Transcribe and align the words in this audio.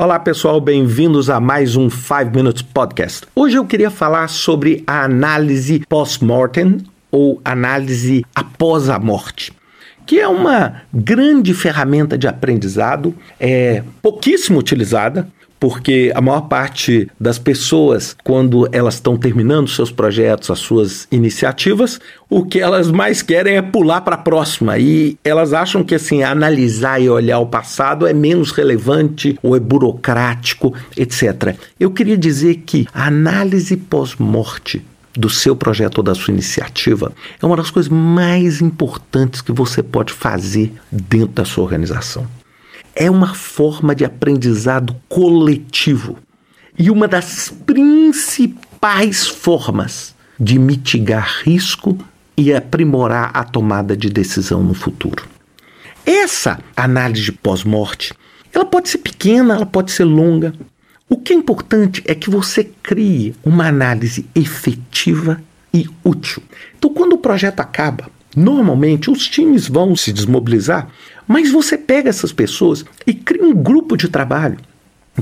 Olá 0.00 0.16
pessoal, 0.16 0.60
bem-vindos 0.60 1.28
a 1.28 1.40
mais 1.40 1.74
um 1.74 1.90
5 1.90 2.30
Minutes 2.32 2.62
Podcast. 2.62 3.26
Hoje 3.34 3.56
eu 3.56 3.66
queria 3.66 3.90
falar 3.90 4.28
sobre 4.28 4.84
a 4.86 5.02
análise 5.02 5.80
post-mortem 5.88 6.78
ou 7.10 7.40
análise 7.44 8.24
após 8.32 8.88
a 8.88 8.96
morte 9.00 9.52
que 10.06 10.18
é 10.18 10.26
uma 10.26 10.82
grande 10.94 11.52
ferramenta 11.52 12.16
de 12.16 12.26
aprendizado, 12.26 13.14
é 13.38 13.82
pouquíssimo 14.00 14.58
utilizada, 14.58 15.28
porque 15.58 16.12
a 16.14 16.20
maior 16.20 16.42
parte 16.42 17.08
das 17.18 17.38
pessoas, 17.38 18.16
quando 18.24 18.68
elas 18.72 18.94
estão 18.94 19.16
terminando 19.16 19.68
seus 19.68 19.90
projetos, 19.90 20.50
as 20.50 20.58
suas 20.58 21.08
iniciativas, 21.10 22.00
o 22.28 22.44
que 22.44 22.60
elas 22.60 22.90
mais 22.90 23.22
querem 23.22 23.56
é 23.56 23.62
pular 23.62 24.02
para 24.02 24.14
a 24.14 24.18
próxima 24.18 24.78
e 24.78 25.16
elas 25.24 25.52
acham 25.52 25.82
que 25.82 25.94
assim 25.94 26.22
analisar 26.22 27.00
e 27.00 27.08
olhar 27.08 27.38
o 27.38 27.46
passado 27.46 28.06
é 28.06 28.12
menos 28.12 28.50
relevante 28.50 29.38
ou 29.42 29.56
é 29.56 29.60
burocrático, 29.60 30.74
etc. 30.96 31.56
Eu 31.78 31.90
queria 31.90 32.16
dizer 32.16 32.62
que 32.66 32.86
a 32.92 33.06
análise 33.06 33.76
pós-morte 33.76 34.84
do 35.14 35.28
seu 35.28 35.56
projeto 35.56 35.98
ou 35.98 36.04
da 36.04 36.14
sua 36.14 36.32
iniciativa 36.32 37.12
é 37.42 37.44
uma 37.44 37.56
das 37.56 37.70
coisas 37.70 37.90
mais 37.90 38.60
importantes 38.60 39.40
que 39.40 39.50
você 39.50 39.82
pode 39.82 40.12
fazer 40.12 40.72
dentro 40.92 41.34
da 41.34 41.44
sua 41.44 41.64
organização 41.64 42.26
é 42.98 43.08
uma 43.08 43.32
forma 43.32 43.94
de 43.94 44.04
aprendizado 44.04 44.94
coletivo 45.08 46.18
e 46.76 46.90
uma 46.90 47.06
das 47.06 47.48
principais 47.48 49.28
formas 49.28 50.16
de 50.38 50.58
mitigar 50.58 51.42
risco 51.44 51.96
e 52.36 52.52
aprimorar 52.52 53.30
a 53.32 53.44
tomada 53.44 53.96
de 53.96 54.10
decisão 54.10 54.64
no 54.64 54.74
futuro. 54.74 55.24
Essa 56.04 56.58
análise 56.76 57.30
pós-morte, 57.30 58.12
ela 58.52 58.64
pode 58.64 58.88
ser 58.88 58.98
pequena, 58.98 59.54
ela 59.54 59.66
pode 59.66 59.92
ser 59.92 60.04
longa. 60.04 60.52
O 61.08 61.16
que 61.16 61.32
é 61.32 61.36
importante 61.36 62.02
é 62.04 62.16
que 62.16 62.28
você 62.28 62.64
crie 62.82 63.32
uma 63.44 63.68
análise 63.68 64.26
efetiva 64.34 65.40
e 65.72 65.88
útil. 66.02 66.42
Então, 66.76 66.92
quando 66.92 67.12
o 67.12 67.18
projeto 67.18 67.60
acaba, 67.60 68.10
normalmente 68.38 69.10
os 69.10 69.26
times 69.26 69.68
vão 69.68 69.96
se 69.96 70.12
desmobilizar, 70.12 70.88
mas 71.26 71.50
você 71.50 71.76
pega 71.76 72.08
essas 72.08 72.32
pessoas 72.32 72.84
e 73.06 73.12
cria 73.12 73.44
um 73.44 73.54
grupo 73.54 73.96
de 73.96 74.08
trabalho 74.08 74.58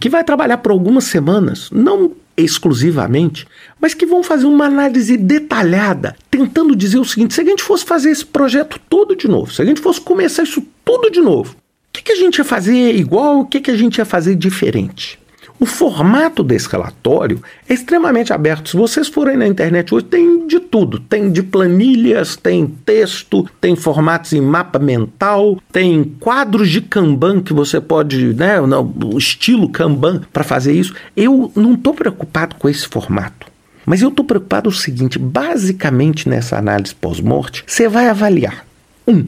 que 0.00 0.08
vai 0.08 0.24
trabalhar 0.24 0.58
por 0.58 0.72
algumas 0.72 1.04
semanas, 1.04 1.68
não 1.70 2.12
exclusivamente, 2.36 3.46
mas 3.78 3.92
que 3.92 4.06
vão 4.06 4.22
fazer 4.22 4.46
uma 4.46 4.64
análise 4.64 5.16
detalhada, 5.16 6.16
tentando 6.30 6.74
dizer 6.74 6.98
o 6.98 7.04
seguinte: 7.04 7.34
se 7.34 7.40
a 7.40 7.44
gente 7.44 7.62
fosse 7.62 7.84
fazer 7.84 8.10
esse 8.10 8.24
projeto 8.24 8.80
todo 8.88 9.14
de 9.14 9.28
novo, 9.28 9.52
se 9.52 9.60
a 9.60 9.64
gente 9.64 9.80
fosse 9.80 10.00
começar 10.00 10.42
isso 10.44 10.64
tudo 10.84 11.10
de 11.10 11.20
novo, 11.20 11.52
o 11.52 11.56
que, 11.92 12.02
que 12.02 12.12
a 12.12 12.16
gente 12.16 12.38
ia 12.38 12.44
fazer 12.44 12.96
igual, 12.96 13.40
o 13.40 13.46
que, 13.46 13.60
que 13.60 13.70
a 13.70 13.76
gente 13.76 13.98
ia 13.98 14.04
fazer 14.04 14.34
diferente? 14.34 15.18
O 15.62 15.64
formato 15.64 16.42
desse 16.42 16.68
relatório 16.68 17.40
é 17.68 17.74
extremamente 17.74 18.32
aberto. 18.32 18.70
Se 18.70 18.76
vocês 18.76 19.06
forem 19.06 19.36
na 19.36 19.46
internet 19.46 19.94
hoje, 19.94 20.06
tem 20.06 20.44
de 20.44 20.58
tudo. 20.58 20.98
Tem 20.98 21.30
de 21.30 21.40
planilhas, 21.40 22.34
tem 22.34 22.66
texto, 22.66 23.48
tem 23.60 23.76
formatos 23.76 24.32
em 24.32 24.40
mapa 24.40 24.80
mental, 24.80 25.62
tem 25.70 26.02
quadros 26.18 26.68
de 26.68 26.80
Kanban 26.80 27.40
que 27.40 27.52
você 27.52 27.80
pode, 27.80 28.34
né, 28.34 28.60
o 28.60 29.16
estilo 29.16 29.68
Kanban 29.68 30.22
para 30.32 30.42
fazer 30.42 30.72
isso. 30.72 30.96
Eu 31.16 31.52
não 31.54 31.74
estou 31.74 31.94
preocupado 31.94 32.56
com 32.56 32.68
esse 32.68 32.88
formato. 32.88 33.46
Mas 33.86 34.02
eu 34.02 34.08
estou 34.08 34.24
preocupado 34.24 34.68
o 34.68 34.72
seguinte: 34.72 35.16
basicamente 35.16 36.28
nessa 36.28 36.58
análise 36.58 36.92
pós-morte, 36.92 37.62
você 37.68 37.88
vai 37.88 38.08
avaliar, 38.08 38.66
um, 39.06 39.26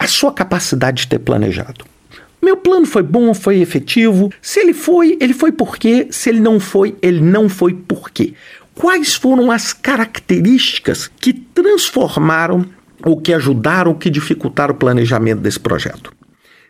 a 0.00 0.06
sua 0.06 0.32
capacidade 0.32 1.02
de 1.02 1.08
ter 1.08 1.18
planejado. 1.18 1.84
Meu 2.44 2.58
plano 2.58 2.84
foi 2.84 3.02
bom, 3.02 3.32
foi 3.32 3.60
efetivo. 3.60 4.30
Se 4.42 4.60
ele 4.60 4.74
foi, 4.74 5.16
ele 5.18 5.32
foi 5.32 5.50
por 5.50 5.78
quê? 5.78 6.08
Se 6.10 6.28
ele 6.28 6.40
não 6.40 6.60
foi, 6.60 6.94
ele 7.00 7.22
não 7.22 7.48
foi 7.48 7.72
por 7.72 8.10
quê? 8.10 8.34
Quais 8.74 9.14
foram 9.14 9.50
as 9.50 9.72
características 9.72 11.10
que 11.18 11.32
transformaram 11.32 12.66
ou 13.02 13.18
que 13.18 13.32
ajudaram 13.32 13.92
ou 13.92 13.96
que 13.96 14.10
dificultaram 14.10 14.74
o 14.74 14.76
planejamento 14.76 15.40
desse 15.40 15.58
projeto? 15.58 16.12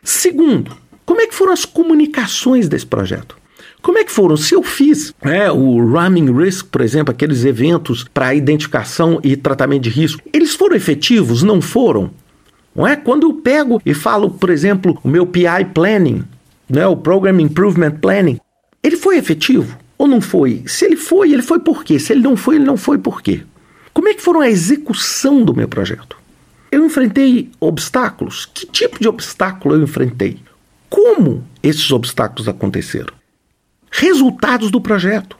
Segundo, 0.01 0.77
como 1.05 1.19
é 1.19 1.27
que 1.27 1.35
foram 1.35 1.51
as 1.51 1.65
comunicações 1.65 2.69
desse 2.69 2.85
projeto? 2.85 3.35
Como 3.81 3.97
é 3.97 4.05
que 4.05 4.13
foram? 4.13 4.37
Se 4.37 4.55
eu 4.55 4.63
fiz 4.63 5.13
é, 5.23 5.51
o 5.51 5.91
Ramming 5.91 6.33
Risk, 6.33 6.67
por 6.67 6.79
exemplo, 6.79 7.11
aqueles 7.11 7.43
eventos 7.43 8.05
para 8.13 8.33
identificação 8.33 9.19
e 9.21 9.35
tratamento 9.35 9.83
de 9.83 9.89
risco, 9.89 10.21
eles 10.31 10.55
foram 10.55 10.77
efetivos? 10.77 11.43
Não 11.43 11.59
foram? 11.59 12.11
Não 12.75 12.85
é? 12.85 12.95
Quando 12.95 13.27
eu 13.27 13.33
pego 13.33 13.81
e 13.85 13.93
falo, 13.93 14.29
por 14.29 14.49
exemplo, 14.49 14.99
o 15.03 15.07
meu 15.07 15.25
PI 15.25 15.65
Planning, 15.73 16.23
né, 16.69 16.85
o 16.85 16.97
Program 16.97 17.39
Improvement 17.39 17.91
Planning, 17.91 18.39
ele 18.83 18.97
foi 18.97 19.17
efetivo 19.17 19.77
ou 19.97 20.07
não 20.07 20.19
foi? 20.19 20.63
Se 20.67 20.85
ele 20.85 20.97
foi, 20.97 21.31
ele 21.31 21.41
foi 21.41 21.59
por 21.59 21.83
quê? 21.83 21.97
Se 21.97 22.11
ele 22.11 22.21
não 22.21 22.35
foi, 22.35 22.55
ele 22.55 22.65
não 22.65 22.75
foi 22.75 22.97
por 22.97 23.21
quê? 23.21 23.43
Como 23.93 24.09
é 24.09 24.13
que 24.13 24.21
foram 24.21 24.41
a 24.41 24.49
execução 24.49 25.43
do 25.43 25.55
meu 25.55 25.69
projeto? 25.69 26.17
Eu 26.69 26.85
enfrentei 26.85 27.49
obstáculos? 27.61 28.45
Que 28.53 28.65
tipo 28.65 28.99
de 28.99 29.07
obstáculo 29.07 29.75
eu 29.75 29.81
enfrentei? 29.81 30.39
Como 30.89 31.43
esses 31.63 31.89
obstáculos 31.91 32.49
aconteceram? 32.49 33.13
Resultados 33.89 34.69
do 34.69 34.81
projeto. 34.81 35.37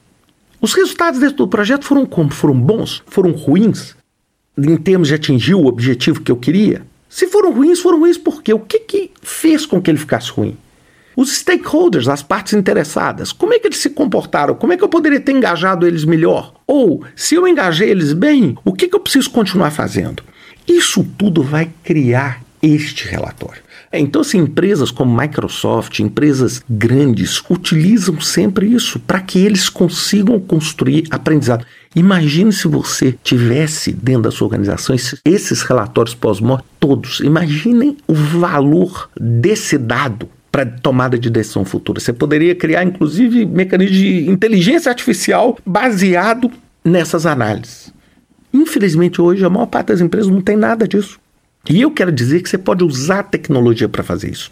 Os 0.61 0.73
resultados 0.73 1.19
do 1.33 1.47
projeto 1.47 1.83
foram 1.83 2.05
como? 2.05 2.31
Foram 2.31 2.57
bons? 2.57 3.03
Foram 3.07 3.31
ruins? 3.31 3.95
Em 4.57 4.77
termos 4.77 5.09
de 5.09 5.15
atingir 5.15 5.53
o 5.53 5.65
objetivo 5.65 6.21
que 6.21 6.31
eu 6.31 6.37
queria? 6.37 6.85
Se 7.15 7.27
foram 7.27 7.53
ruins, 7.53 7.79
foram 7.79 7.99
ruins 7.99 8.17
por 8.17 8.43
quê? 8.43 8.53
O 8.53 8.59
que, 8.59 8.77
que 8.77 9.11
fez 9.21 9.65
com 9.65 9.81
que 9.81 9.89
ele 9.89 9.97
ficasse 9.97 10.29
ruim? 10.29 10.57
Os 11.15 11.33
stakeholders, 11.33 12.09
as 12.09 12.21
partes 12.21 12.51
interessadas, 12.51 13.31
como 13.31 13.53
é 13.53 13.57
que 13.57 13.67
eles 13.67 13.77
se 13.77 13.89
comportaram? 13.89 14.53
Como 14.53 14.73
é 14.73 14.77
que 14.77 14.83
eu 14.83 14.89
poderia 14.89 15.21
ter 15.21 15.31
engajado 15.31 15.87
eles 15.87 16.03
melhor? 16.03 16.53
Ou, 16.67 17.05
se 17.15 17.35
eu 17.35 17.47
engajei 17.47 17.89
eles 17.89 18.11
bem, 18.11 18.57
o 18.65 18.73
que, 18.73 18.89
que 18.89 18.95
eu 18.97 18.99
preciso 18.99 19.29
continuar 19.29 19.71
fazendo? 19.71 20.21
Isso 20.67 21.05
tudo 21.17 21.41
vai 21.41 21.71
criar 21.85 22.43
este 22.73 23.07
relatório. 23.07 23.61
É, 23.91 23.99
então, 23.99 24.21
assim, 24.21 24.39
empresas 24.39 24.91
como 24.91 25.15
Microsoft, 25.15 25.99
empresas 25.99 26.63
grandes, 26.69 27.41
utilizam 27.49 28.19
sempre 28.19 28.67
isso 28.67 28.99
para 28.99 29.21
que 29.21 29.39
eles 29.39 29.69
consigam 29.69 30.39
construir 30.39 31.05
aprendizado. 31.09 31.65
Imagine 31.95 32.51
se 32.51 32.67
você 32.67 33.15
tivesse 33.23 33.93
dentro 33.93 34.23
da 34.23 34.31
sua 34.31 34.47
organização 34.47 34.93
esses, 34.95 35.21
esses 35.23 35.61
relatórios 35.61 36.13
pós-morte 36.13 36.65
todos. 36.79 37.21
Imaginem 37.21 37.95
o 38.07 38.13
valor 38.13 39.09
desse 39.17 39.77
dado 39.77 40.27
para 40.51 40.65
tomada 40.65 41.17
de 41.17 41.29
decisão 41.29 41.63
futura. 41.63 41.99
Você 41.99 42.11
poderia 42.11 42.55
criar, 42.55 42.83
inclusive, 42.83 43.45
mecanismos 43.45 43.97
de 43.97 44.29
inteligência 44.29 44.89
artificial 44.89 45.57
baseado 45.65 46.51
nessas 46.83 47.25
análises. 47.25 47.93
Infelizmente, 48.53 49.21
hoje, 49.21 49.43
a 49.43 49.49
maior 49.49 49.65
parte 49.65 49.87
das 49.87 50.01
empresas 50.01 50.29
não 50.29 50.41
tem 50.41 50.55
nada 50.55 50.87
disso. 50.87 51.19
E 51.69 51.81
eu 51.81 51.91
quero 51.91 52.11
dizer 52.11 52.41
que 52.41 52.49
você 52.49 52.57
pode 52.57 52.83
usar 52.83 53.19
a 53.19 53.23
tecnologia 53.23 53.89
para 53.89 54.03
fazer 54.03 54.31
isso. 54.31 54.51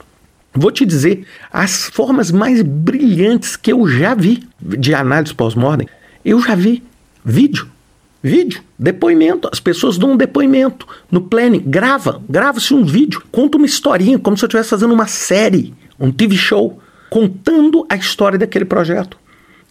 Vou 0.53 0.71
te 0.71 0.85
dizer 0.85 1.25
as 1.51 1.87
formas 1.87 2.31
mais 2.31 2.61
brilhantes 2.61 3.55
que 3.55 3.71
eu 3.71 3.87
já 3.87 4.13
vi 4.13 4.43
de 4.59 4.93
análise 4.93 5.33
pós-mortem. 5.33 5.87
Eu 6.23 6.41
já 6.41 6.55
vi 6.55 6.83
vídeo. 7.23 7.67
Vídeo, 8.21 8.61
depoimento. 8.79 9.49
As 9.51 9.59
pessoas 9.59 9.97
dão 9.97 10.13
um 10.13 10.17
depoimento 10.17 10.87
no 11.11 11.21
planning. 11.21 11.59
Grava, 11.59 12.21
grava-se 12.29 12.73
um 12.73 12.85
vídeo. 12.85 13.21
Conta 13.31 13.57
uma 13.57 13.65
historinha, 13.65 14.17
como 14.17 14.37
se 14.37 14.45
eu 14.45 14.47
estivesse 14.47 14.69
fazendo 14.69 14.93
uma 14.93 15.07
série, 15.07 15.73
um 15.99 16.11
TV 16.11 16.35
show, 16.37 16.79
contando 17.09 17.85
a 17.89 17.95
história 17.95 18.39
daquele 18.39 18.65
projeto. 18.65 19.17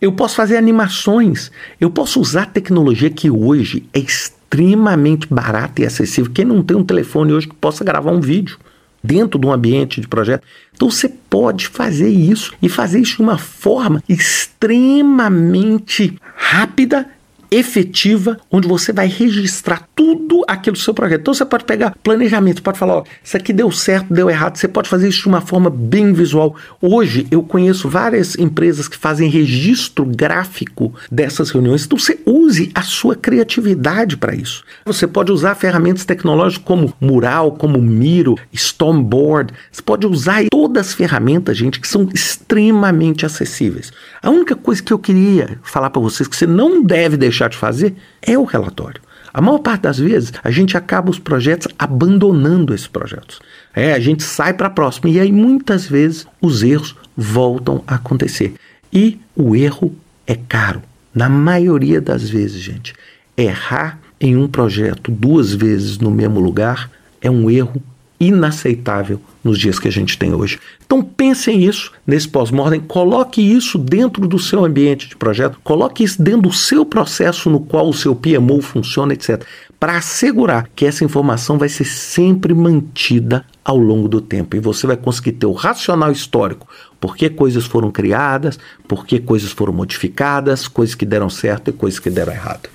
Eu 0.01 0.13
posso 0.13 0.35
fazer 0.35 0.57
animações. 0.57 1.51
Eu 1.81 1.91
posso 1.91 2.21
usar 2.21 2.47
tecnologia 2.47 3.09
que 3.09 3.31
hoje 3.31 3.89
é 3.93 4.01
extremamente 4.01 4.42
extremamente 4.53 5.27
barata 5.27 5.81
e 5.81 5.87
acessível. 5.87 6.31
Quem 6.31 6.45
não 6.45 6.63
tem 6.63 6.77
um 6.77 6.85
telefone 6.85 7.33
hoje 7.33 7.49
que 7.49 7.55
possa 7.55 7.83
gravar 7.83 8.13
um 8.13 8.21
vídeo 8.21 8.59
dentro 9.03 9.41
de 9.41 9.47
um 9.47 9.53
ambiente 9.53 9.99
de 10.01 10.07
projeto. 10.07 10.47
Então 10.75 10.91
você 10.91 11.09
pode 11.09 11.69
fazer 11.69 12.11
isso 12.11 12.53
e 12.61 12.69
fazer 12.69 13.01
isso 13.01 13.17
de 13.17 13.23
uma 13.23 13.39
forma 13.39 14.03
extremamente 14.09 16.19
rápida 16.37 17.09
efetiva, 17.53 18.39
onde 18.51 18.67
você 18.67 18.95
vai 18.95 19.07
registrar 19.07 19.87
tudo 19.95 20.43
aquilo 20.49 20.75
do 20.75 20.83
seu 20.83 20.95
projeto. 20.95 21.21
Então 21.21 21.35
você 21.35 21.45
pode 21.45 21.65
pegar 21.65 21.95
planejamento, 22.03 22.63
pode 22.63 22.79
falar, 22.79 22.97
ó, 22.97 23.05
isso 23.23 23.37
aqui 23.37 23.53
deu 23.53 23.71
certo, 23.71 24.13
deu 24.13 24.31
errado. 24.31 24.57
Você 24.57 24.67
pode 24.67 24.89
fazer 24.89 25.09
isso 25.09 25.23
de 25.23 25.29
uma 25.29 25.43
forma 25.43 25.69
bem 25.69 26.15
visual. 26.15 26.57
Hoje 26.81 27.27
eu 27.31 27.43
conheço 27.43 27.91
várias 27.91 28.39
empresas 28.39 28.89
que 28.89 28.97
fazem 28.97 29.29
registro 29.29 30.07
gráfico 30.07 30.95
dessas 31.11 31.51
reuniões. 31.51 31.85
Então 31.85 31.99
você 31.99 32.19
use 32.25 32.71
a 32.75 32.81
sua 32.81 33.15
criatividade 33.15 34.17
para 34.17 34.35
isso. 34.35 34.65
Você 34.87 35.07
pode 35.07 35.31
usar 35.31 35.55
ferramentas 35.55 36.07
tecnológicas 36.07 36.65
como 36.65 36.95
Mural, 36.99 37.53
como 37.53 37.83
Miro, 37.83 38.35
Stormboard. 38.51 39.53
Você 39.71 39.83
pode 39.83 40.07
usar 40.07 40.45
todas 40.51 40.89
as 40.89 40.95
ferramentas, 40.95 41.59
gente, 41.59 41.79
que 41.79 41.87
são 41.87 42.09
extremamente 42.15 43.27
acessíveis. 43.27 43.93
A 44.23 44.31
única 44.31 44.57
coisa 44.57 44.83
que 44.83 44.93
eu 44.93 44.99
queria 44.99 45.59
falar 45.63 45.91
para 45.91 46.01
vocês 46.01 46.27
que 46.27 46.37
você 46.37 46.47
não 46.47 46.83
deve 46.83 47.19
deixar 47.19 47.42
deixar 47.43 47.49
de 47.49 47.57
fazer 47.57 47.95
é 48.21 48.39
o 48.39 48.45
relatório. 48.45 49.01
A 49.35 49.41
maior 49.41 49.59
parte 49.59 49.83
das 49.83 49.99
vezes 49.99 50.33
a 50.43 50.51
gente 50.51 50.77
acaba 50.77 51.11
os 51.11 51.19
projetos 51.19 51.73
abandonando 51.79 52.75
esses 52.75 52.87
projetos. 52.87 53.41
É, 53.75 53.95
a 53.95 54.01
gente 54.01 54.23
sai 54.23 54.53
para 54.53 54.67
a 54.67 54.71
próxima 54.71 55.09
e 55.09 55.19
aí 55.19 55.33
muitas 55.33 55.87
vezes 55.87 56.27
os 56.41 56.63
erros 56.63 56.95
voltam 57.17 57.83
a 57.87 57.95
acontecer. 57.95 58.55
E 58.93 59.19
o 59.35 59.57
erro 59.57 59.95
é 60.27 60.37
caro. 60.37 60.83
Na 61.15 61.29
maioria 61.29 62.01
das 62.01 62.29
vezes, 62.29 62.61
gente, 62.61 62.95
errar 63.37 63.99
em 64.21 64.37
um 64.37 64.47
projeto 64.47 65.11
duas 65.11 65.53
vezes 65.53 65.99
no 65.99 66.11
mesmo 66.11 66.41
lugar 66.41 66.91
é 67.21 67.31
um 67.31 67.51
erro 67.51 67.83
inaceitável 68.23 69.21
nos 69.43 69.59
dias 69.59 69.79
que 69.79 69.89
a 69.89 69.93
gente 69.93 70.17
tem 70.17 70.33
hoje. 70.33 70.59
Então 70.85 71.03
pensem 71.03 71.65
isso 71.65 71.93
nesse 72.07 72.29
pós-mortem, 72.29 72.81
coloque 72.81 73.41
isso 73.41 73.77
dentro 73.79 74.29
do 74.29 74.39
seu 74.39 74.65
ambiente 74.65 75.09
de 75.09 75.17
projeto, 75.17 75.59
coloque 75.65 76.05
isso 76.05 76.23
dentro 76.23 76.43
do 76.43 76.53
seu 76.53 76.87
processo 76.87 77.51
no 77.51 77.61
qual 77.61 77.89
o 77.89 77.95
seu 77.95 78.15
PMO 78.15 78.61
funciona, 78.63 79.13
etc, 79.13 79.43
para 79.81 79.97
assegurar 79.97 80.69
que 80.77 80.87
essa 80.87 81.05
informação 81.05 81.59
vai 81.59 81.69
ser 81.69 81.85
sempre 81.85 82.55
mantida 82.55 83.45
ao 83.65 83.77
longo 83.77 84.09
do 84.09 84.21
tempo 84.21 84.55
e 84.55 84.61
você 84.61 84.87
vai 84.87 84.97
conseguir 84.97 85.33
ter 85.33 85.47
o 85.47 85.53
racional 85.53 86.13
histórico, 86.13 86.69
por 87.01 87.17
que 87.17 87.29
coisas 87.29 87.65
foram 87.67 87.91
criadas, 87.91 88.59
por 88.87 89.05
que 89.05 89.19
coisas 89.19 89.51
foram 89.51 89.73
modificadas, 89.73 90.69
coisas 90.69 90.95
que 90.95 91.05
deram 91.05 91.29
certo 91.29 91.71
e 91.71 91.73
coisas 91.73 91.99
que 91.99 92.11
deram 92.11 92.33
errado. 92.33 92.69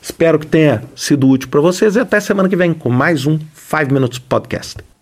Espero 0.00 0.38
que 0.38 0.46
tenha 0.46 0.84
sido 0.94 1.28
útil 1.28 1.48
para 1.48 1.62
vocês 1.62 1.96
e 1.96 2.00
até 2.00 2.20
semana 2.20 2.48
que 2.48 2.56
vem 2.56 2.74
com 2.74 2.90
mais 2.90 3.24
um 3.24 3.38
5 3.54 3.92
Minutes 3.92 4.18
Podcast. 4.18 4.93